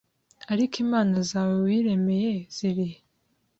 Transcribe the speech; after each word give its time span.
Ariko 0.53 0.75
imana 0.85 1.15
zawe 1.31 1.55
wiremeye 1.65 2.31
ziri 2.55 2.85
he 2.91 2.97